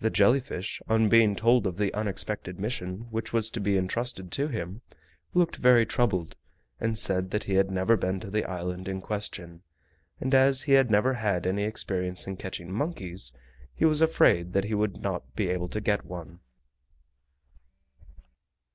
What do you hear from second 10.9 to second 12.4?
never had any experience in